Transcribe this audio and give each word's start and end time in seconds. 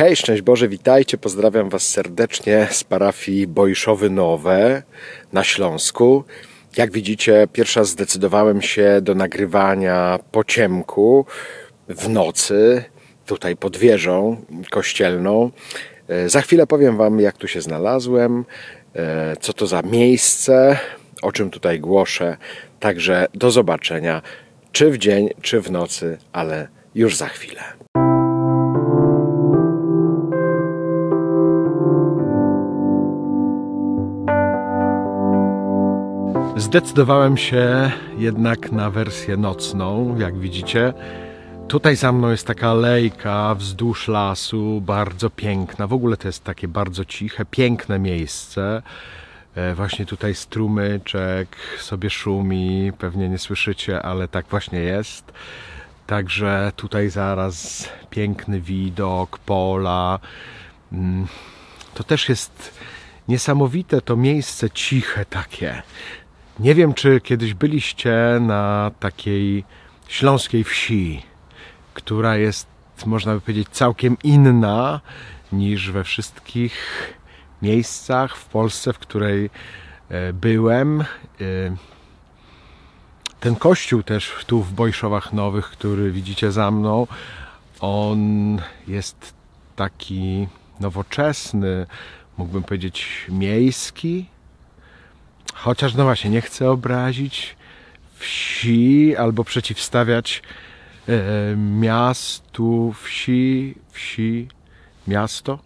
Hej, 0.00 0.16
szczęść 0.16 0.42
Boże, 0.42 0.68
witajcie, 0.68 1.18
pozdrawiam 1.18 1.68
Was 1.68 1.88
serdecznie 1.88 2.68
z 2.70 2.84
parafii 2.84 3.46
Bojszowy 3.46 4.10
Nowe 4.10 4.82
na 5.32 5.44
Śląsku. 5.44 6.24
Jak 6.76 6.92
widzicie, 6.92 7.48
pierwsza 7.52 7.84
zdecydowałem 7.84 8.62
się 8.62 9.00
do 9.02 9.14
nagrywania 9.14 10.18
po 10.32 10.44
ciemku 10.44 11.26
w 11.88 12.08
nocy, 12.08 12.84
tutaj 13.26 13.56
pod 13.56 13.76
wieżą 13.76 14.36
kościelną. 14.70 15.50
E, 16.08 16.28
za 16.28 16.40
chwilę 16.40 16.66
powiem 16.66 16.96
Wam, 16.96 17.20
jak 17.20 17.36
tu 17.36 17.48
się 17.48 17.60
znalazłem, 17.60 18.44
e, 18.94 19.36
co 19.40 19.52
to 19.52 19.66
za 19.66 19.82
miejsce, 19.82 20.78
o 21.22 21.32
czym 21.32 21.50
tutaj 21.50 21.80
głoszę. 21.80 22.36
Także 22.80 23.26
do 23.34 23.50
zobaczenia, 23.50 24.22
czy 24.72 24.90
w 24.90 24.98
dzień, 24.98 25.28
czy 25.42 25.60
w 25.60 25.70
nocy, 25.70 26.18
ale 26.32 26.68
już 26.94 27.16
za 27.16 27.26
chwilę. 27.28 27.62
Zdecydowałem 36.70 37.36
się 37.36 37.90
jednak 38.18 38.72
na 38.72 38.90
wersję 38.90 39.36
nocną, 39.36 40.18
jak 40.18 40.38
widzicie. 40.38 40.92
Tutaj 41.68 41.96
za 41.96 42.12
mną 42.12 42.30
jest 42.30 42.46
taka 42.46 42.70
alejka 42.70 43.54
wzdłuż 43.54 44.08
lasu, 44.08 44.80
bardzo 44.80 45.30
piękna. 45.30 45.86
W 45.86 45.92
ogóle 45.92 46.16
to 46.16 46.28
jest 46.28 46.44
takie 46.44 46.68
bardzo 46.68 47.04
ciche, 47.04 47.44
piękne 47.44 47.98
miejsce. 47.98 48.82
E, 49.54 49.74
właśnie 49.74 50.06
tutaj 50.06 50.34
strumyczek 50.34 51.56
sobie 51.78 52.10
szumi, 52.10 52.92
pewnie 52.98 53.28
nie 53.28 53.38
słyszycie, 53.38 54.02
ale 54.02 54.28
tak 54.28 54.46
właśnie 54.46 54.78
jest. 54.78 55.32
Także 56.06 56.72
tutaj 56.76 57.10
zaraz 57.10 57.88
piękny 58.10 58.60
widok, 58.60 59.38
pola. 59.38 60.18
Mm, 60.92 61.26
to 61.94 62.04
też 62.04 62.28
jest 62.28 62.80
niesamowite 63.28 64.00
to 64.00 64.16
miejsce 64.16 64.70
ciche 64.70 65.24
takie. 65.24 65.82
Nie 66.60 66.74
wiem, 66.74 66.94
czy 66.94 67.20
kiedyś 67.20 67.54
byliście 67.54 68.38
na 68.40 68.90
takiej 69.00 69.64
śląskiej 70.08 70.64
wsi, 70.64 71.22
która 71.94 72.36
jest, 72.36 72.66
można 73.06 73.34
by 73.34 73.40
powiedzieć, 73.40 73.68
całkiem 73.68 74.16
inna 74.24 75.00
niż 75.52 75.90
we 75.90 76.04
wszystkich 76.04 76.74
miejscach 77.62 78.36
w 78.36 78.44
Polsce, 78.44 78.92
w 78.92 78.98
której 78.98 79.50
e, 80.08 80.32
byłem. 80.32 81.00
E, 81.00 81.04
ten 83.40 83.56
kościół 83.56 84.02
też 84.02 84.32
tu 84.46 84.62
w 84.62 84.72
Bojszowach 84.72 85.32
Nowych, 85.32 85.66
który 85.66 86.12
widzicie 86.12 86.52
za 86.52 86.70
mną, 86.70 87.06
on 87.80 88.58
jest 88.88 89.34
taki 89.76 90.48
nowoczesny, 90.80 91.86
mógłbym 92.38 92.62
powiedzieć 92.62 93.26
miejski, 93.28 94.26
Chociaż 95.60 95.94
no 95.94 96.04
właśnie, 96.04 96.30
nie 96.30 96.40
chcę 96.40 96.70
obrazić 96.70 97.56
wsi 98.18 99.16
albo 99.16 99.44
przeciwstawiać 99.44 100.42
e, 101.08 101.56
miastu, 101.56 102.94
wsi, 103.02 103.74
wsi, 103.90 104.48
miasto. 105.08 105.58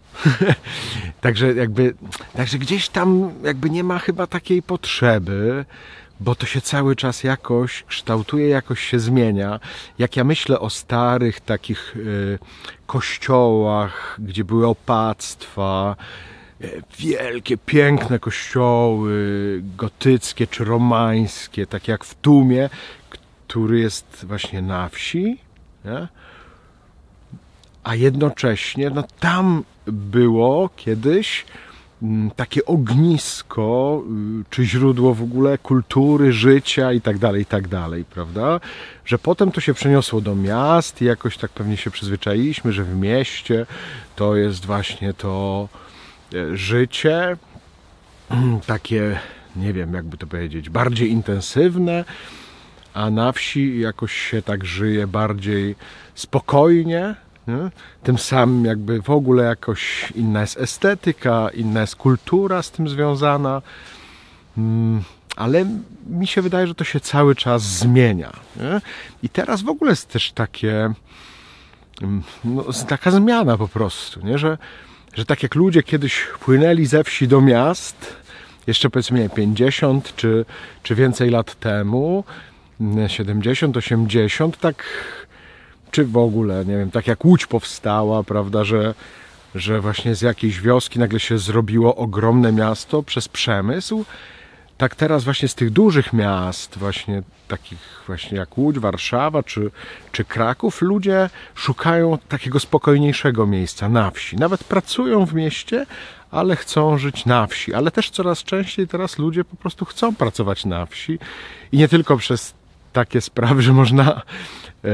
także 1.20 1.55
jakby, 1.55 1.95
także 2.37 2.59
gdzieś 2.59 2.89
tam 2.89 3.33
jakby 3.45 3.70
nie 3.70 3.84
ma 3.84 3.98
chyba 3.98 4.27
takiej 4.27 4.62
potrzeby, 4.62 5.65
bo 6.20 6.34
to 6.34 6.47
się 6.47 6.61
cały 6.61 6.97
czas 6.97 7.25
jakoś 7.25 7.83
kształtuje, 7.83 8.48
jakoś 8.48 8.81
się 8.81 8.98
zmienia. 8.98 9.61
Jak 9.98 10.17
ja 10.17 10.25
myślę 10.25 10.61
o 10.61 10.70
starych 10.70 11.41
takich 11.41 11.97
e, 11.97 12.39
kościołach, 12.87 14.17
gdzie 14.19 14.45
były 14.45 14.67
opactwa, 14.67 15.97
wielkie, 16.98 17.56
piękne 17.56 18.19
kościoły 18.19 19.62
gotyckie 19.77 20.47
czy 20.47 20.64
romańskie, 20.64 21.66
tak 21.66 21.88
jak 21.88 22.04
w 22.04 22.15
Tumie, 22.15 22.70
który 23.47 23.81
jest 23.81 24.25
właśnie 24.28 24.62
na 24.62 24.88
wsi, 24.88 25.38
nie? 25.84 26.09
a 27.84 27.94
jednocześnie 27.94 28.91
no, 28.91 29.04
tam 29.20 29.65
było 29.87 30.70
kiedyś 30.76 31.44
mm, 32.03 32.31
takie 32.31 32.65
ognisko, 32.65 34.03
y, 34.41 34.44
czy 34.50 34.65
źródło 34.65 35.15
w 35.15 35.22
ogóle 35.22 35.59
kultury, 35.59 36.32
życia 36.32 36.92
i 36.92 37.00
tak 37.00 37.19
dalej, 37.19 37.42
i 37.42 37.47
tak 37.47 37.69
dalej, 37.69 38.04
prawda? 38.04 38.60
Że 39.04 39.19
potem 39.19 39.53
to 39.53 39.60
się 39.60 39.75
przeniosło 39.75 40.21
do 40.21 40.34
miast 40.34 41.03
i 41.03 41.04
jakoś 41.04 41.36
tak 41.36 41.50
pewnie 41.50 41.76
się 41.76 41.91
przyzwyczailiśmy, 41.91 42.72
że 42.72 42.84
w 42.84 42.97
mieście 42.97 43.66
to 44.16 44.36
jest 44.36 44.66
właśnie 44.66 45.15
to 45.15 45.69
E, 45.75 45.84
życie, 46.53 47.37
takie, 48.67 49.19
nie 49.56 49.72
wiem 49.72 49.95
jakby 49.95 50.17
to 50.17 50.27
powiedzieć, 50.27 50.71
bardziej 50.71 51.11
intensywne, 51.11 52.05
a 52.95 53.11
na 53.11 53.33
wsi 53.33 53.81
jakoś 53.81 54.12
się 54.12 54.43
tak 54.43 54.65
żyje 54.65 55.06
bardziej 55.06 55.77
spokojnie. 56.15 57.15
Nie? 57.49 57.71
Tym 58.03 58.19
samym 58.19 58.65
jakby 58.65 59.03
w 59.03 59.11
ogóle 59.11 59.45
jakoś 59.45 60.12
inna 60.15 60.41
jest 60.41 60.56
estetyka, 60.56 61.49
inna 61.55 61.81
jest 61.81 61.97
kultura 61.97 62.62
z 62.62 62.71
tym 62.71 62.89
związana. 62.89 63.62
Mm, 64.59 65.03
ale 65.37 65.66
mi 66.06 66.27
się 66.27 66.43
wydaje, 66.43 66.66
że 66.66 66.75
to 66.75 66.84
się 66.84 67.01
cały 67.01 67.34
czas 67.34 67.62
zmienia. 67.62 68.33
Nie? 68.56 68.81
I 69.22 69.28
teraz 69.28 69.62
w 69.62 69.69
ogóle 69.69 69.91
jest 69.91 70.09
też 70.09 70.33
takie, 70.33 70.93
mm, 72.03 72.22
no, 72.45 72.65
taka 72.89 73.11
zmiana 73.11 73.59
po 73.59 73.69
prostu, 73.69 74.27
nie? 74.27 74.39
że 74.39 74.59
że 75.14 75.25
tak 75.25 75.42
jak 75.42 75.54
ludzie 75.54 75.82
kiedyś 75.82 76.26
płynęli 76.41 76.86
ze 76.86 77.04
wsi 77.04 77.28
do 77.28 77.41
miast, 77.41 78.16
jeszcze 78.66 78.91
powiedzmy 78.91 79.28
50 79.34 80.16
czy, 80.16 80.44
czy 80.82 80.94
więcej 80.94 81.30
lat 81.30 81.54
temu, 81.54 82.25
70, 83.06 83.76
80, 83.76 84.58
tak 84.58 84.84
czy 85.91 86.04
w 86.04 86.16
ogóle, 86.16 86.64
nie 86.64 86.76
wiem, 86.76 86.91
tak 86.91 87.06
jak 87.06 87.24
Łódź 87.24 87.47
powstała, 87.47 88.22
prawda, 88.22 88.64
że, 88.64 88.94
że 89.54 89.80
właśnie 89.80 90.14
z 90.14 90.22
jakiejś 90.22 90.60
wioski 90.60 90.98
nagle 90.98 91.20
się 91.20 91.38
zrobiło 91.38 91.97
ogromne 91.97 92.53
miasto 92.53 93.03
przez 93.03 93.28
przemysł, 93.28 94.04
tak 94.78 94.94
teraz 94.94 95.24
właśnie 95.24 95.48
z 95.48 95.54
tych 95.54 95.70
dużych 95.70 96.12
miast, 96.12 96.78
właśnie 96.78 97.22
takich 97.48 98.02
właśnie 98.06 98.38
jak 98.38 98.58
Łódź, 98.58 98.78
Warszawa 98.78 99.42
czy, 99.42 99.70
czy 100.12 100.24
Kraków, 100.24 100.82
ludzie 100.82 101.30
szukają 101.54 102.18
takiego 102.28 102.60
spokojniejszego 102.60 103.46
miejsca 103.46 103.88
na 103.88 104.10
wsi. 104.10 104.36
Nawet 104.36 104.64
pracują 104.64 105.26
w 105.26 105.34
mieście, 105.34 105.86
ale 106.30 106.56
chcą 106.56 106.98
żyć 106.98 107.26
na 107.26 107.46
wsi. 107.46 107.74
Ale 107.74 107.90
też 107.90 108.10
coraz 108.10 108.42
częściej 108.42 108.88
teraz 108.88 109.18
ludzie 109.18 109.44
po 109.44 109.56
prostu 109.56 109.84
chcą 109.84 110.14
pracować 110.14 110.64
na 110.64 110.86
wsi 110.86 111.18
i 111.72 111.78
nie 111.78 111.88
tylko 111.88 112.16
przez 112.16 112.54
takie 112.92 113.20
sprawy, 113.20 113.62
że 113.62 113.72
można 113.72 114.22
e, 114.84 114.91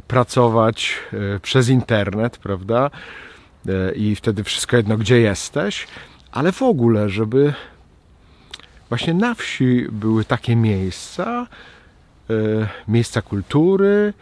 pracować 0.00 0.98
e, 1.12 1.40
przez 1.40 1.68
internet, 1.68 2.38
prawda? 2.38 2.90
E, 3.68 3.92
I 3.92 4.16
wtedy 4.16 4.44
wszystko 4.44 4.76
jedno, 4.76 4.96
gdzie 4.96 5.20
jesteś, 5.20 5.86
ale 6.32 6.52
w 6.52 6.62
ogóle, 6.62 7.08
żeby 7.08 7.52
właśnie 8.90 9.14
na 9.14 9.34
wsi 9.34 9.86
były 9.92 10.24
takie 10.24 10.56
miejsca, 10.56 11.46
e, 12.30 12.34
miejsca 12.88 13.22
kultury, 13.22 14.12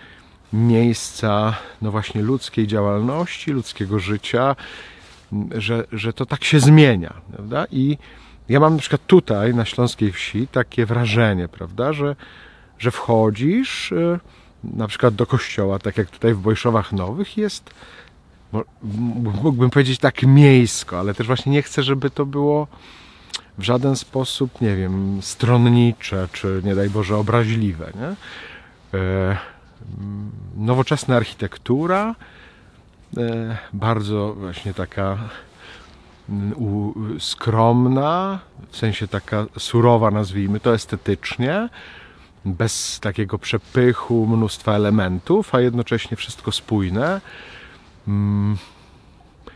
miejsca 0.52 1.54
no 1.82 1.90
właśnie 1.90 2.22
ludzkiej 2.22 2.66
działalności, 2.66 3.52
ludzkiego 3.52 3.98
życia, 3.98 4.56
że, 5.50 5.84
że 5.92 6.12
to 6.12 6.26
tak 6.26 6.44
się 6.44 6.60
zmienia, 6.60 7.14
prawda? 7.32 7.66
I 7.70 7.98
ja 8.48 8.60
mam 8.60 8.72
na 8.72 8.80
przykład 8.80 9.06
tutaj 9.06 9.54
na 9.54 9.64
Śląskiej 9.64 10.12
Wsi 10.12 10.48
takie 10.48 10.86
wrażenie, 10.86 11.48
prawda, 11.48 11.92
że, 11.92 12.16
że 12.78 12.90
wchodzisz 12.90 13.92
e, 13.92 14.18
na 14.64 14.88
przykład 14.88 15.14
do 15.14 15.26
kościoła, 15.26 15.78
tak 15.78 15.98
jak 15.98 16.10
tutaj 16.10 16.34
w 16.34 16.38
Bojszowach 16.38 16.92
Nowych 16.92 17.36
jest 17.36 17.70
mógłbym 18.82 19.70
powiedzieć 19.70 19.98
tak 19.98 20.22
miejsko, 20.22 20.98
ale 20.98 21.14
też 21.14 21.26
właśnie 21.26 21.52
nie 21.52 21.62
chcę, 21.62 21.82
żeby 21.82 22.10
to 22.10 22.26
było 22.26 22.66
w 23.58 23.62
żaden 23.62 23.96
sposób, 23.96 24.60
nie 24.60 24.76
wiem, 24.76 25.18
stronnicze, 25.22 26.28
czy 26.32 26.60
nie 26.64 26.74
daj 26.74 26.90
Boże 26.90 27.16
obraźliwe. 27.16 27.92
Nie? 27.94 28.16
E, 29.00 29.36
nowoczesna 30.56 31.16
architektura, 31.16 32.14
e, 33.16 33.56
bardzo 33.72 34.34
właśnie 34.34 34.74
taka 34.74 35.18
mm, 36.28 36.54
skromna, 37.20 38.38
w 38.70 38.76
sensie 38.76 39.08
taka 39.08 39.46
surowa, 39.58 40.10
nazwijmy 40.10 40.60
to 40.60 40.74
estetycznie, 40.74 41.68
bez 42.44 43.00
takiego 43.00 43.38
przepychu, 43.38 44.26
mnóstwa 44.26 44.72
elementów, 44.72 45.54
a 45.54 45.60
jednocześnie 45.60 46.16
wszystko 46.16 46.52
spójne. 46.52 47.20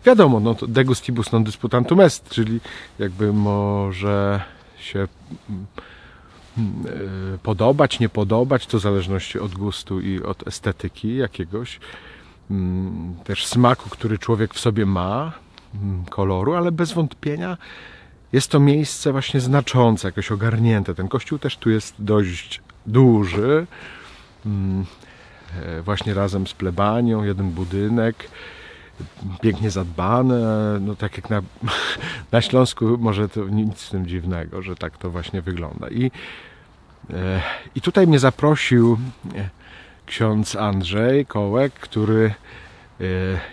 Wiadomo, 0.05 0.41
no 0.41 0.55
to 0.55 0.67
degustibus 0.67 1.33
non 1.33 1.45
disputantum 1.45 2.01
est, 2.01 2.29
czyli 2.29 2.61
jakby 2.99 3.33
może 3.33 4.41
się 4.79 5.09
mm, 5.49 5.67
e, 7.35 7.39
podobać, 7.39 8.01
nie 8.01 8.09
podobać, 8.09 8.67
to 8.67 8.79
w 8.79 8.83
zależności 8.83 9.39
od 9.39 9.55
gustu 9.55 10.01
i 10.01 10.23
od 10.23 10.49
estetyki 10.49 11.17
jakiegoś 11.17 11.81
mm, 12.51 13.15
też 13.25 13.47
smaku, 13.47 13.91
który 13.91 14.19
człowiek 14.19 14.55
w 14.55 14.61
sobie 14.61 14.87
ma, 14.87 15.33
mm, 15.75 16.05
koloru, 16.05 16.55
ale 16.55 16.73
bez 16.73 16.93
wątpienia 16.93 17.57
jest 18.33 18.51
to 18.51 18.61
miejsce 18.61 19.13
właśnie 19.13 19.41
znaczące, 19.41 20.09
jakoś 20.09 20.33
ogarnięte. 20.33 20.95
Ten 20.95 21.09
kościół 21.09 21.39
też 21.39 21.57
tu 21.57 21.71
jest 21.71 21.95
dość 21.99 22.61
duży. 22.87 23.67
E, 24.47 25.83
właśnie 25.83 26.15
razem 26.15 26.47
z 26.47 26.55
plebanią, 26.55 27.25
jeden 27.25 27.51
budynek, 27.51 28.29
pięknie 29.41 29.71
zadbane. 29.71 30.41
No 30.81 30.97
tak 30.97 31.17
jak 31.17 31.31
na, 31.31 31.43
na 32.33 32.41
Śląsku, 32.41 32.99
może 32.99 33.29
to 33.29 33.49
nic 33.49 33.79
z 33.79 33.91
tym 33.91 34.07
dziwnego, 34.07 34.63
że 34.63 34.77
tak 34.77 34.99
to 34.99 35.11
właśnie 35.11 35.43
wygląda. 35.43 35.89
I, 35.89 36.11
e, 37.11 37.41
i 37.75 37.81
tutaj 37.81 38.07
mnie 38.07 38.19
zaprosił 38.19 38.99
e, 39.35 39.49
ksiądz 40.07 40.57
Andrzej 40.57 41.27
Kołek, 41.27 41.73
który 41.73 42.35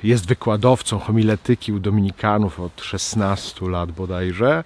jest 0.04 0.28
wykładowcą 0.28 1.00
homiletyki 1.00 1.74
u 1.74 1.80
Dominikanów 1.80 2.60
od 2.60 2.81
16 2.81 3.69
lat 3.69 3.92
bodajże. 3.92 4.63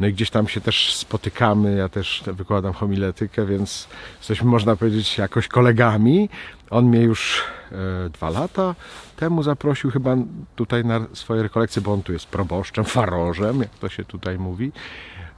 No 0.00 0.06
i 0.06 0.12
gdzieś 0.12 0.30
tam 0.30 0.48
się 0.48 0.60
też 0.60 0.94
spotykamy, 0.94 1.76
ja 1.76 1.88
też 1.88 2.24
wykładam 2.26 2.72
homiletykę, 2.72 3.46
więc 3.46 3.88
jesteśmy, 4.18 4.50
można 4.50 4.76
powiedzieć, 4.76 5.18
jakoś 5.18 5.48
kolegami. 5.48 6.28
On 6.70 6.84
mnie 6.84 7.00
już 7.00 7.42
e, 7.72 8.10
dwa 8.10 8.30
lata 8.30 8.74
temu 9.16 9.42
zaprosił 9.42 9.90
chyba 9.90 10.16
tutaj 10.56 10.84
na 10.84 11.06
swoje 11.12 11.42
rekolekcje, 11.42 11.82
bo 11.82 11.92
on 11.92 12.02
tu 12.02 12.12
jest 12.12 12.26
proboszczem, 12.26 12.84
farożem, 12.84 13.60
jak 13.60 13.78
to 13.78 13.88
się 13.88 14.04
tutaj 14.04 14.38
mówi. 14.38 14.72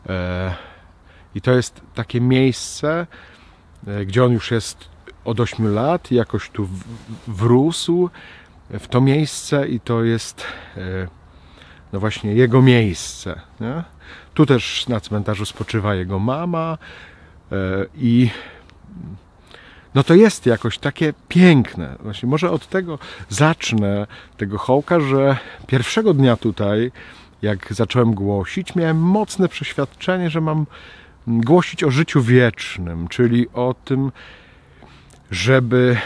E, 0.08 0.54
I 1.34 1.40
to 1.40 1.52
jest 1.52 1.80
takie 1.94 2.20
miejsce, 2.20 3.06
e, 3.86 4.04
gdzie 4.06 4.24
on 4.24 4.32
już 4.32 4.50
jest 4.50 4.88
od 5.24 5.40
8 5.40 5.74
lat, 5.74 6.10
jakoś 6.10 6.50
tu 6.50 6.66
w, 6.66 6.84
wrósł 7.26 8.10
w 8.70 8.88
to 8.88 9.00
miejsce 9.00 9.68
i 9.68 9.80
to 9.80 10.04
jest 10.04 10.44
e, 10.76 11.08
no 11.92 12.00
właśnie 12.00 12.34
jego 12.34 12.62
miejsce. 12.62 13.40
Nie? 13.60 13.84
Tu 14.34 14.46
też 14.46 14.88
na 14.88 15.00
cmentarzu 15.00 15.46
spoczywa 15.46 15.94
jego 15.94 16.18
mama 16.18 16.78
e, 17.52 17.56
i 17.94 18.30
no 19.96 20.04
to 20.04 20.14
jest 20.14 20.46
jakoś 20.46 20.78
takie 20.78 21.14
piękne. 21.28 21.96
Właśnie 22.02 22.28
może 22.28 22.50
od 22.50 22.66
tego 22.66 22.98
zacznę, 23.28 24.06
tego 24.36 24.58
hołka, 24.58 25.00
że 25.00 25.36
pierwszego 25.66 26.14
dnia 26.14 26.36
tutaj, 26.36 26.92
jak 27.42 27.74
zacząłem 27.74 28.14
głosić, 28.14 28.74
miałem 28.74 28.96
mocne 28.96 29.48
przeświadczenie, 29.48 30.30
że 30.30 30.40
mam 30.40 30.66
głosić 31.26 31.84
o 31.84 31.90
życiu 31.90 32.22
wiecznym, 32.22 33.08
czyli 33.08 33.46
o 33.52 33.74
tym, 33.84 34.12
żeby 35.30 35.96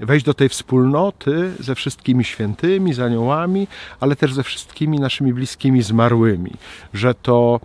wejść 0.00 0.26
do 0.26 0.34
tej 0.34 0.48
wspólnoty 0.48 1.52
ze 1.60 1.74
wszystkimi 1.74 2.24
świętymi, 2.24 2.94
z 2.94 3.00
aniołami, 3.00 3.68
ale 4.00 4.16
też 4.16 4.34
ze 4.34 4.42
wszystkimi 4.42 5.00
naszymi 5.00 5.34
bliskimi 5.34 5.82
zmarłymi, 5.82 6.52
że 6.94 7.14
to 7.14 7.60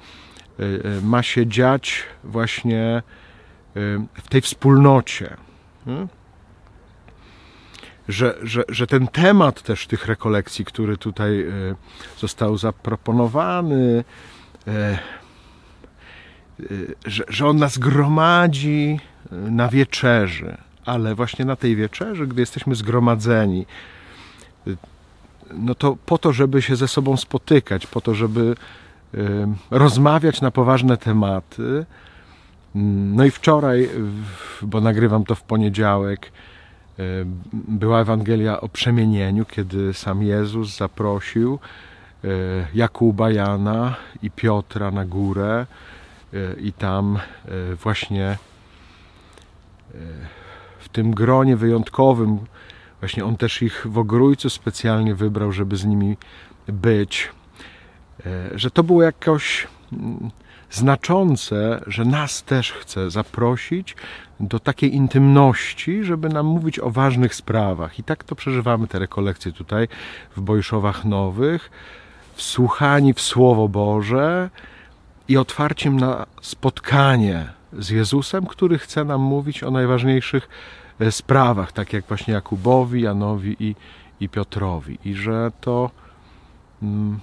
e, 0.59 0.63
e, 0.63 1.01
ma 1.01 1.23
się 1.23 1.47
dziać 1.47 2.03
właśnie 2.23 2.81
e, 2.85 3.01
w 4.13 4.29
tej 4.29 4.41
wspólnocie. 4.41 5.44
Hmm? 5.85 6.07
Że, 8.07 8.35
że, 8.43 8.63
że 8.69 8.87
ten 8.87 9.07
temat 9.07 9.61
też 9.61 9.87
tych 9.87 10.05
rekolekcji, 10.05 10.65
który 10.65 10.97
tutaj 10.97 11.45
został 12.17 12.57
zaproponowany, 12.57 14.03
że, 17.05 17.23
że 17.27 17.47
on 17.47 17.57
nas 17.57 17.77
gromadzi 17.77 18.99
na 19.31 19.67
wieczerzy, 19.67 20.57
ale 20.85 21.15
właśnie 21.15 21.45
na 21.45 21.55
tej 21.55 21.75
wieczerzy, 21.75 22.27
gdy 22.27 22.41
jesteśmy 22.41 22.75
zgromadzeni, 22.75 23.65
no 25.53 25.75
to 25.75 25.97
po 26.05 26.17
to, 26.17 26.33
żeby 26.33 26.61
się 26.61 26.75
ze 26.75 26.87
sobą 26.87 27.17
spotykać, 27.17 27.87
po 27.87 28.01
to, 28.01 28.15
żeby 28.15 28.55
rozmawiać 29.71 30.41
na 30.41 30.51
poważne 30.51 30.97
tematy. 30.97 31.85
No 32.75 33.25
i 33.25 33.31
wczoraj, 33.31 33.89
bo 34.61 34.81
nagrywam 34.81 35.23
to 35.23 35.35
w 35.35 35.43
poniedziałek, 35.43 36.31
była 37.53 38.01
Ewangelia 38.01 38.61
o 38.61 38.69
przemienieniu, 38.69 39.45
kiedy 39.45 39.93
sam 39.93 40.23
Jezus 40.23 40.77
zaprosił 40.77 41.59
e, 42.23 42.27
Jakuba, 42.73 43.31
Jana 43.31 43.95
i 44.21 44.31
Piotra 44.31 44.91
na 44.91 45.05
górę 45.05 45.65
e, 46.33 46.53
i 46.59 46.73
tam 46.73 47.17
e, 47.45 47.75
właśnie 47.75 48.37
w 50.79 50.89
tym 50.89 51.11
gronie 51.11 51.57
wyjątkowym, 51.57 52.39
właśnie 52.99 53.25
on 53.25 53.37
też 53.37 53.61
ich 53.61 53.87
w 53.89 53.97
Ogrójcu 53.97 54.49
specjalnie 54.49 55.15
wybrał, 55.15 55.51
żeby 55.51 55.77
z 55.77 55.85
nimi 55.85 56.17
być, 56.67 57.31
e, 58.25 58.59
że 58.59 58.71
to 58.71 58.83
było 58.83 59.03
jakoś 59.03 59.67
mm, 59.93 60.31
znaczące, 60.71 61.83
że 61.87 62.05
nas 62.05 62.43
też 62.43 62.71
chce 62.71 63.09
zaprosić 63.11 63.95
do 64.39 64.59
takiej 64.59 64.95
intymności, 64.95 66.03
żeby 66.03 66.29
nam 66.29 66.45
mówić 66.45 66.79
o 66.79 66.89
ważnych 66.89 67.35
sprawach. 67.35 67.99
I 67.99 68.03
tak 68.03 68.23
to 68.23 68.35
przeżywamy 68.35 68.87
te 68.87 68.99
rekolekcje 68.99 69.51
tutaj 69.51 69.87
w 70.35 70.41
Bojszowach 70.41 71.05
Nowych, 71.05 71.71
wsłuchani 72.33 73.13
w 73.13 73.21
Słowo 73.21 73.67
Boże 73.67 74.49
i 75.27 75.37
otwarciem 75.37 75.99
na 75.99 76.25
spotkanie 76.41 77.47
z 77.73 77.89
Jezusem, 77.89 78.45
który 78.45 78.77
chce 78.77 79.05
nam 79.05 79.21
mówić 79.21 79.63
o 79.63 79.71
najważniejszych 79.71 80.49
e, 80.99 81.11
sprawach, 81.11 81.71
tak 81.71 81.93
jak 81.93 82.05
właśnie 82.05 82.33
Jakubowi, 82.33 83.01
Janowi 83.01 83.55
i, 83.59 83.75
i 84.19 84.29
Piotrowi. 84.29 84.97
I 85.05 85.13
że 85.13 85.51
to 85.61 85.91
mm, 86.83 87.19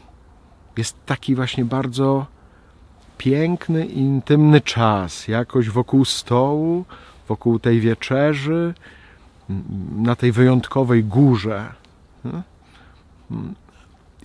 jest 0.76 1.06
taki 1.06 1.34
właśnie 1.34 1.64
bardzo 1.64 2.26
piękny, 3.18 3.86
intymny 3.86 4.60
czas, 4.60 5.28
jakoś 5.28 5.70
wokół 5.70 6.04
stołu, 6.04 6.84
wokół 7.28 7.58
tej 7.58 7.80
wieczerzy, 7.80 8.74
na 9.96 10.16
tej 10.16 10.32
wyjątkowej 10.32 11.04
górze. 11.04 11.72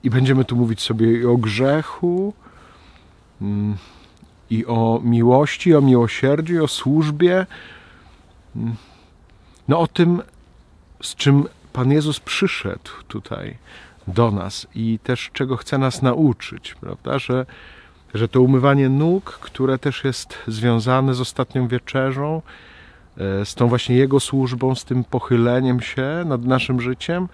I 0.03 0.09
będziemy 0.09 0.45
tu 0.45 0.55
mówić 0.55 0.81
sobie 0.81 1.29
o 1.29 1.37
grzechu, 1.37 2.33
i 4.49 4.65
o 4.65 5.01
miłości, 5.03 5.75
o 5.75 5.81
miłosierdziu, 5.81 6.55
i 6.55 6.59
o 6.59 6.67
służbie. 6.67 7.45
No 9.67 9.79
o 9.79 9.87
tym, 9.87 10.21
z 11.01 11.15
czym 11.15 11.47
Pan 11.73 11.91
Jezus 11.91 12.19
przyszedł 12.19 12.91
tutaj 13.07 13.57
do 14.07 14.31
nas 14.31 14.67
i 14.75 14.99
też 15.03 15.29
czego 15.33 15.57
chce 15.57 15.77
nas 15.77 16.01
nauczyć, 16.01 16.75
prawda? 16.75 17.19
Że, 17.19 17.45
że 18.13 18.27
to 18.27 18.41
umywanie 18.41 18.89
nóg, 18.89 19.39
które 19.41 19.77
też 19.77 20.03
jest 20.03 20.37
związane 20.47 21.13
z 21.13 21.21
ostatnią 21.21 21.67
wieczerzą, 21.67 22.41
e, 23.17 23.45
z 23.45 23.55
tą 23.55 23.67
właśnie 23.67 23.95
Jego 23.95 24.19
służbą, 24.19 24.75
z 24.75 24.85
tym 24.85 25.03
pochyleniem 25.03 25.81
się 25.81 26.23
nad 26.25 26.45
naszym 26.45 26.81
życiem, 26.81 27.27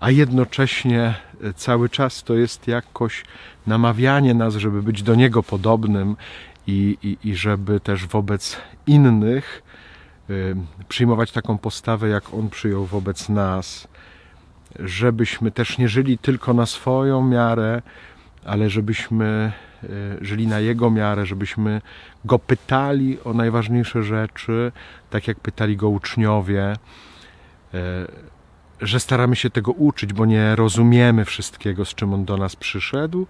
a 0.00 0.10
jednocześnie 0.10 1.14
e, 1.44 1.52
cały 1.52 1.88
czas 1.88 2.22
to 2.22 2.34
jest 2.34 2.68
jakoś 2.68 3.24
namawianie 3.66 4.34
nas, 4.34 4.54
żeby 4.54 4.82
być 4.82 5.02
do 5.02 5.14
Niego 5.14 5.42
podobnym 5.42 6.16
i, 6.66 6.98
i, 7.02 7.28
i 7.28 7.36
żeby 7.36 7.80
też 7.80 8.06
wobec 8.06 8.56
innych 8.86 9.62
y, 10.30 10.56
przyjmować 10.88 11.32
taką 11.32 11.58
postawę, 11.58 12.08
jak 12.08 12.34
On 12.34 12.50
przyjął 12.50 12.84
wobec 12.84 13.28
nas, 13.28 13.88
żebyśmy 14.78 15.50
też 15.50 15.78
nie 15.78 15.88
żyli 15.88 16.18
tylko 16.18 16.54
na 16.54 16.66
swoją 16.66 17.22
miarę, 17.22 17.82
ale 18.44 18.70
żebyśmy 18.70 19.52
żyli 20.20 20.46
na 20.46 20.60
Jego 20.60 20.90
miarę, 20.90 21.26
żebyśmy 21.26 21.80
Go 22.24 22.38
pytali 22.38 23.18
o 23.24 23.32
najważniejsze 23.32 24.02
rzeczy, 24.02 24.72
tak 25.10 25.28
jak 25.28 25.40
pytali 25.40 25.76
Go 25.76 25.88
uczniowie, 25.88 26.72
y, 26.72 27.78
że 28.80 29.00
staramy 29.00 29.36
się 29.36 29.50
tego 29.50 29.72
uczyć, 29.72 30.12
bo 30.12 30.26
nie 30.26 30.56
rozumiemy 30.56 31.24
wszystkiego, 31.24 31.84
z 31.84 31.94
czym 31.94 32.14
On 32.14 32.24
do 32.24 32.36
nas 32.36 32.56
przyszedł, 32.56 33.26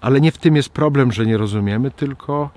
ale 0.00 0.20
nie 0.20 0.32
w 0.32 0.38
tym 0.38 0.56
jest 0.56 0.68
problem, 0.68 1.12
że 1.12 1.26
nie 1.26 1.36
rozumiemy, 1.36 1.90
tylko 1.90 2.50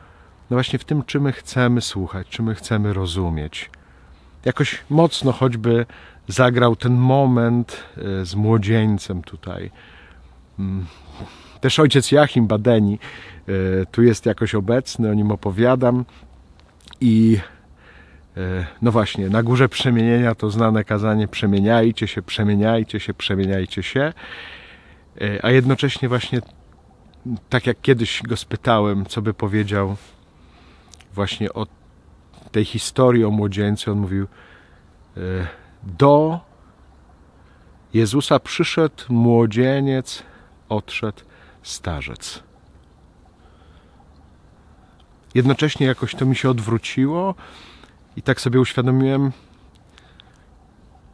no 0.50 0.56
właśnie 0.56 0.80
w 0.80 0.86
tym, 0.86 1.04
czy 1.04 1.20
my 1.20 1.32
chcemy 1.32 1.82
słuchać, 1.82 2.28
czy 2.30 2.44
my 2.44 2.56
chcemy 2.56 2.94
rozumieć. 2.94 3.70
Jakoś 4.46 4.84
mocno 4.90 5.32
choćby 5.32 5.86
zagrał 6.28 6.76
ten 6.76 6.96
moment 6.96 7.84
e, 7.98 8.26
z 8.26 8.36
młodzieńcem 8.36 9.22
tutaj. 9.24 9.72
Też 11.62 11.80
ojciec 11.80 12.12
Jachim 12.12 12.48
Badeni 12.48 13.00
e, 13.48 13.86
tu 13.86 14.04
jest 14.04 14.26
jakoś 14.26 14.56
obecny, 14.56 15.10
o 15.10 15.14
nim 15.14 15.32
opowiadam. 15.32 16.06
I 17.02 17.38
e, 18.38 18.66
no 18.82 18.92
właśnie, 18.92 19.30
na 19.30 19.44
górze 19.44 19.70
przemienienia 19.70 20.36
to 20.36 20.50
znane 20.50 20.84
kazanie 20.84 21.28
przemieniajcie 21.28 22.08
się, 22.08 22.22
przemieniajcie 22.22 23.00
się, 23.00 23.14
przemieniajcie 23.14 23.84
się, 23.84 24.14
a 25.44 25.52
jednocześnie 25.52 26.10
właśnie 26.10 26.42
tak 27.50 27.68
jak 27.68 27.82
kiedyś 27.82 28.22
go 28.24 28.38
spytałem, 28.38 29.06
co 29.06 29.22
by 29.22 29.34
powiedział 29.34 29.96
właśnie 31.14 31.54
o 31.54 31.68
tej 32.52 32.66
historii 32.66 33.26
o 33.26 33.32
młodzieńcu, 33.32 33.92
on 33.92 33.98
mówił 33.98 34.28
e, 35.18 35.20
do 35.84 36.40
Jezusa 37.94 38.40
przyszedł 38.40 39.04
młodzieniec, 39.10 40.24
odszedł 40.70 41.22
starzec. 41.64 42.44
Jednocześnie 45.36 45.88
jakoś 45.88 46.16
to 46.16 46.26
mi 46.26 46.36
się 46.36 46.50
odwróciło 46.50 47.36
i 48.16 48.22
tak 48.22 48.42
sobie 48.42 48.60
uświadomiłem, 48.60 49.32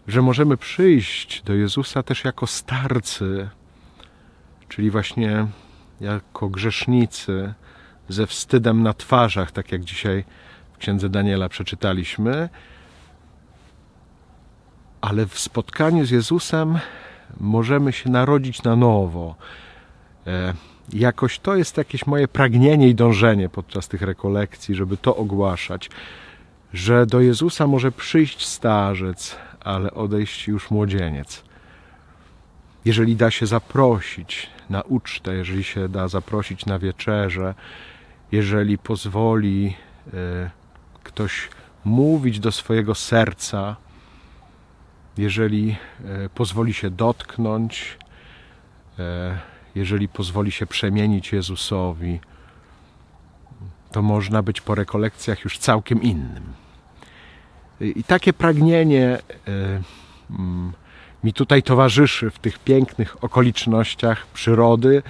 że 0.07 0.21
możemy 0.21 0.57
przyjść 0.57 1.41
do 1.41 1.53
Jezusa 1.53 2.03
też 2.03 2.23
jako 2.23 2.47
starcy, 2.47 3.49
czyli 4.69 4.91
właśnie 4.91 5.47
jako 6.01 6.49
grzesznicy, 6.49 7.53
ze 8.09 8.27
wstydem 8.27 8.83
na 8.83 8.93
twarzach, 8.93 9.51
tak 9.51 9.71
jak 9.71 9.83
dzisiaj 9.83 10.23
w 10.73 10.77
księdze 10.77 11.09
Daniela 11.09 11.49
przeczytaliśmy. 11.49 12.49
Ale 15.01 15.25
w 15.25 15.39
spotkaniu 15.39 16.05
z 16.05 16.11
Jezusem 16.11 16.79
możemy 17.39 17.93
się 17.93 18.09
narodzić 18.09 18.63
na 18.63 18.75
nowo. 18.75 19.35
E, 20.27 20.53
jakoś 20.93 21.39
to 21.39 21.55
jest 21.55 21.77
jakieś 21.77 22.05
moje 22.05 22.27
pragnienie 22.27 22.89
i 22.89 22.95
dążenie 22.95 23.49
podczas 23.49 23.87
tych 23.87 24.01
rekolekcji, 24.01 24.75
żeby 24.75 24.97
to 24.97 25.15
ogłaszać, 25.15 25.89
że 26.73 27.05
do 27.05 27.21
Jezusa 27.21 27.67
może 27.67 27.91
przyjść 27.91 28.45
starzec, 28.45 29.37
ale 29.59 29.91
odejść 29.91 30.47
już 30.47 30.71
młodzieniec. 30.71 31.43
Jeżeli 32.85 33.15
da 33.15 33.31
się 33.31 33.45
zaprosić 33.45 34.49
na 34.69 34.81
ucztę, 34.81 35.33
jeżeli 35.33 35.63
się 35.63 35.89
da 35.89 36.07
zaprosić 36.07 36.65
na 36.65 36.79
wieczerze, 36.79 37.53
jeżeli 38.31 38.77
pozwoli 38.77 39.75
e, 40.13 40.49
ktoś 41.03 41.49
mówić 41.85 42.39
do 42.39 42.51
swojego 42.51 42.95
serca, 42.95 43.75
jeżeli 45.17 45.75
e, 46.05 46.29
pozwoli 46.29 46.73
się 46.73 46.89
dotknąć, 46.89 47.97
jeżeli 49.75 50.07
pozwoli 50.07 50.51
się 50.51 50.65
przemienić 50.65 51.31
Jezusowi, 51.31 52.19
to 53.91 54.01
można 54.01 54.41
być 54.41 54.61
po 54.61 54.75
rekolekcjach 54.75 55.43
już 55.43 55.57
całkiem 55.57 56.01
innym. 56.01 56.43
I 57.81 58.03
takie 58.03 58.33
pragnienie 58.33 59.17
mm, 60.29 60.73
mi 61.23 61.33
tutaj 61.33 61.63
towarzyszy 61.63 62.29
w 62.29 62.39
tych 62.39 62.59
pięknych 62.59 63.23
okolicznościach 63.23 64.27
przyrody. 64.27 65.03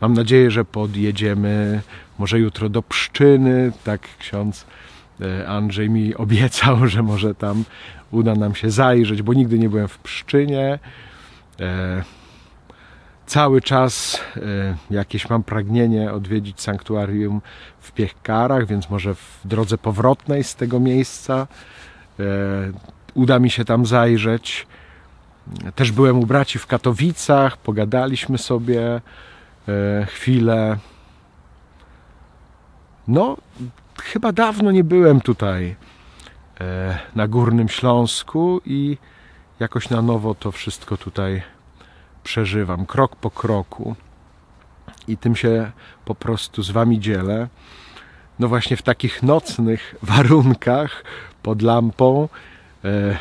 Mam 0.00 0.14
nadzieję, 0.14 0.50
że 0.50 0.64
podjedziemy 0.64 1.82
może 2.18 2.38
jutro 2.38 2.68
do 2.68 2.82
Pszczyny. 2.82 3.72
Tak 3.84 4.00
ksiądz 4.18 4.66
e, 5.20 5.48
Andrzej 5.48 5.90
mi 5.90 6.14
obiecał, 6.14 6.86
że 6.88 7.02
może 7.02 7.34
tam 7.34 7.64
uda 8.10 8.34
nam 8.34 8.54
się 8.54 8.70
zajrzeć, 8.70 9.22
bo 9.22 9.34
nigdy 9.34 9.58
nie 9.58 9.68
byłem 9.68 9.88
w 9.88 9.98
Pszczynie. 9.98 10.78
E, 13.32 13.34
cały 13.34 13.60
czas 13.60 14.20
e, 14.36 14.40
jakieś 14.90 15.30
mam 15.30 15.42
pragnienie 15.42 16.12
odwiedzić 16.12 16.60
sanktuarium 16.60 17.42
w 17.80 17.92
Piechkarach, 17.92 18.66
więc 18.66 18.90
może 18.90 19.14
w 19.14 19.40
drodze 19.44 19.78
powrotnej 19.78 20.44
z 20.44 20.54
tego 20.54 20.80
miejsca 20.80 21.46
uda 23.14 23.38
mi 23.38 23.50
się 23.50 23.64
tam 23.64 23.86
zajrzeć. 23.86 24.66
Też 25.74 25.92
byłem 25.92 26.18
u 26.18 26.26
braci 26.26 26.58
w 26.58 26.66
Katowicach, 26.66 27.56
pogadaliśmy 27.56 28.38
sobie 28.38 29.00
chwilę. 30.06 30.78
No, 33.08 33.36
chyba 34.02 34.32
dawno 34.32 34.70
nie 34.70 34.84
byłem 34.84 35.20
tutaj 35.20 35.76
e, 36.60 36.98
na 37.14 37.28
Górnym 37.28 37.68
Śląsku 37.68 38.60
i 38.66 38.98
jakoś 39.60 39.90
na 39.90 40.02
nowo 40.02 40.34
to 40.34 40.52
wszystko 40.52 40.96
tutaj 40.96 41.42
przeżywam, 42.24 42.86
krok 42.86 43.16
po 43.16 43.30
kroku. 43.30 43.96
I 45.08 45.16
tym 45.16 45.36
się 45.36 45.70
po 46.04 46.14
prostu 46.14 46.62
z 46.62 46.70
Wami 46.70 47.00
dzielę. 47.00 47.48
No 48.38 48.48
właśnie 48.48 48.76
w 48.76 48.82
takich 48.82 49.22
nocnych 49.22 49.94
warunkach 50.02 51.04
pod 51.42 51.62
lampą. 51.62 52.28
E, 52.84 53.18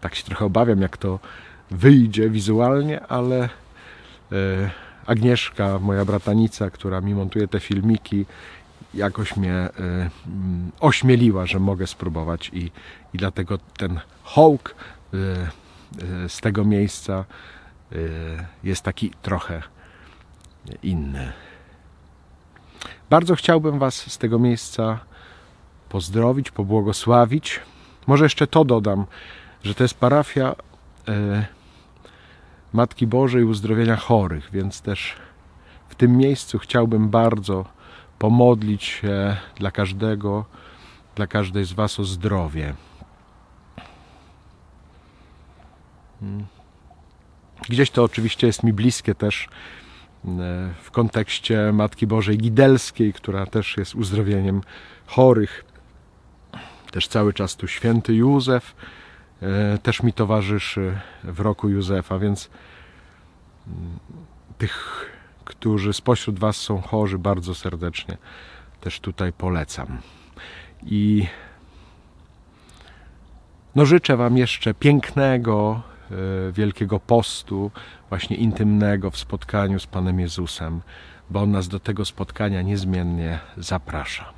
tak 0.00 0.14
się 0.14 0.24
trochę 0.24 0.44
obawiam, 0.44 0.80
jak 0.80 0.96
to 0.96 1.18
wyjdzie 1.70 2.30
wizualnie, 2.30 3.06
ale 3.06 3.48
e, 4.32 4.70
Agnieszka, 5.06 5.78
moja 5.78 6.04
bratanica, 6.04 6.70
która 6.70 7.00
mi 7.00 7.14
montuje 7.14 7.48
te 7.48 7.60
filmiki, 7.60 8.26
jakoś 8.94 9.36
mnie 9.36 9.52
y, 9.52 9.82
mm, 10.26 10.72
ośmieliła, 10.80 11.46
że 11.46 11.60
mogę 11.60 11.86
spróbować 11.86 12.50
i, 12.52 12.70
i 13.14 13.18
dlatego 13.18 13.58
ten 13.58 14.00
hołk 14.22 14.74
y, 15.14 15.16
y, 16.24 16.28
z 16.28 16.40
tego 16.40 16.64
miejsca 16.64 17.24
jest 18.64 18.82
taki 18.82 19.10
trochę 19.22 19.62
inny. 20.82 21.32
Bardzo 23.10 23.34
chciałbym 23.34 23.78
Was 23.78 23.94
z 24.12 24.18
tego 24.18 24.38
miejsca 24.38 24.98
pozdrowić, 25.88 26.50
pobłogosławić. 26.50 27.60
Może 28.06 28.24
jeszcze 28.24 28.46
to 28.46 28.64
dodam, 28.64 29.06
że 29.62 29.74
to 29.74 29.84
jest 29.84 29.98
parafia 29.98 30.54
Matki 32.72 33.06
Bożej 33.06 33.44
Uzdrowienia 33.44 33.96
Chorych, 33.96 34.50
więc 34.52 34.80
też 34.80 35.16
w 35.88 35.94
tym 35.94 36.16
miejscu 36.16 36.58
chciałbym 36.58 37.08
bardzo 37.08 37.64
pomodlić 38.18 38.84
się 38.84 39.36
dla 39.56 39.70
każdego, 39.70 40.44
dla 41.14 41.26
każdej 41.26 41.64
z 41.64 41.72
Was 41.72 42.00
o 42.00 42.04
zdrowie. 42.04 42.74
Gdzieś 47.68 47.90
to 47.90 48.04
oczywiście 48.04 48.46
jest 48.46 48.62
mi 48.62 48.72
bliskie 48.72 49.14
też 49.14 49.48
e, 50.24 50.28
w 50.82 50.90
kontekście 50.90 51.72
Matki 51.72 52.06
Bożej 52.06 52.38
Gidelskiej, 52.38 53.12
która 53.12 53.46
też 53.46 53.76
jest 53.76 53.94
uzdrowieniem 53.94 54.60
chorych. 55.06 55.64
Też 56.90 57.08
cały 57.08 57.32
czas 57.32 57.56
tu 57.56 57.68
święty 57.68 58.14
Józef 58.14 58.74
e, 59.42 59.78
też 59.78 60.02
mi 60.02 60.12
towarzyszy 60.12 60.98
w 61.24 61.40
roku 61.40 61.68
Józefa, 61.68 62.18
więc 62.18 62.50
mm, 63.66 63.98
tych 64.58 65.04
którzy 65.44 65.92
spośród 65.92 66.38
Was 66.38 66.56
są 66.56 66.80
chorzy, 66.80 67.18
bardzo 67.18 67.54
serdecznie 67.54 68.16
też 68.80 69.00
tutaj 69.00 69.32
polecam. 69.32 69.98
I 70.82 71.26
no 73.74 73.86
życzę 73.86 74.16
Wam 74.16 74.36
jeszcze 74.36 74.74
pięknego, 74.74 75.82
wielkiego 76.52 77.00
postu, 77.00 77.70
właśnie 78.08 78.36
intymnego 78.36 79.10
w 79.10 79.18
spotkaniu 79.18 79.80
z 79.80 79.86
Panem 79.86 80.20
Jezusem, 80.20 80.80
bo 81.30 81.42
On 81.42 81.50
nas 81.50 81.68
do 81.68 81.80
tego 81.80 82.04
spotkania 82.04 82.62
niezmiennie 82.62 83.38
zaprasza. 83.56 84.32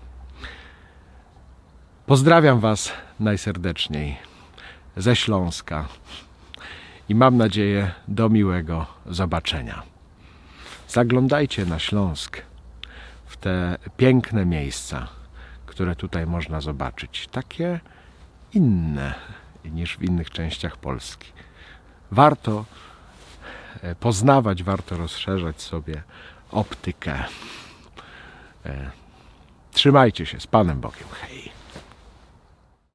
Pozdrawiam 2.07 2.61
Was 2.61 2.93
najserdeczniej 3.21 4.17
ze 4.97 5.17
Śląska 5.17 5.89
i 7.09 7.15
mam 7.15 7.37
nadzieję 7.37 7.91
do 8.09 8.29
miłego 8.29 8.87
zobaczenia. 9.07 9.83
Zaglądajcie 10.89 11.67
na 11.67 11.79
Śląsk, 11.79 12.43
w 13.27 13.37
te 13.37 13.79
piękne 13.97 14.47
miejsca, 14.47 15.09
które 15.67 15.97
tutaj 15.97 16.27
można 16.27 16.61
zobaczyć. 16.61 17.29
Takie 17.29 17.81
inne 18.53 19.15
niż 19.65 19.97
w 19.97 20.03
innych 20.03 20.31
częściach 20.31 20.77
Polski. 20.77 21.33
Warto 22.11 22.65
e, 23.83 23.95
poznawać, 23.95 24.63
warto 24.63 24.97
rozszerzać 24.97 25.63
sobie 25.63 26.03
optykę. 26.51 27.25
E, 28.67 28.91
trzymajcie 29.73 30.27
się 30.27 30.41
z 30.41 30.47
Panem 30.47 30.81
Bogiem. 30.81 31.09
Hej. 31.21 31.56